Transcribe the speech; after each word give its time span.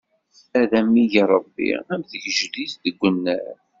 Ad 0.61 0.71
am-ig 0.79 1.13
Ṛebbi 1.31 1.69
am 1.91 2.01
tgejdit 2.09 2.73
deg 2.83 2.99
unnar! 3.07 3.55